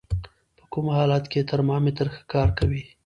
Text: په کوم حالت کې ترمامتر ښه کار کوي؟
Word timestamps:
په 0.57 0.63
کوم 0.71 0.85
حالت 0.97 1.23
کې 1.31 1.47
ترمامتر 1.51 2.07
ښه 2.13 2.21
کار 2.33 2.49
کوي؟ 2.59 2.83